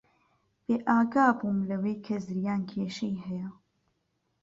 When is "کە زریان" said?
2.05-2.61